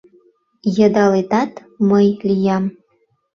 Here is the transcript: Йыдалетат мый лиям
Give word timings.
Йыдалетат 0.75 1.51
мый 1.89 2.07
лиям 2.27 2.65